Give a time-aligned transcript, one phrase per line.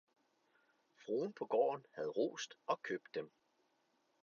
[0.97, 3.31] fruen på gården havde rost og købt dem.